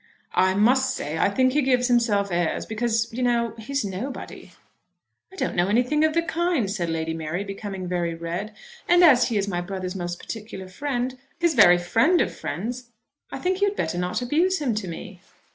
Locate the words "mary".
7.13-7.43